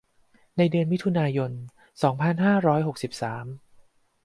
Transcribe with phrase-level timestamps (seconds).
[0.57, 1.51] ในเดือนมิถุนายน
[2.03, 3.45] สองพันห้าร้อยหกสิบสาม